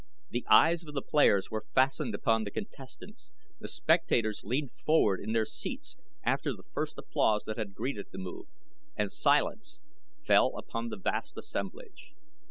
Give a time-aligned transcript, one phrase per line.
[0.31, 5.31] The eyes of the players were fastened upon the contestants, the spectators leaned forward in
[5.33, 8.47] their seats after the first applause that had greeted the move,
[8.95, 9.83] and silence
[10.25, 12.13] fell upon the vast assemblage.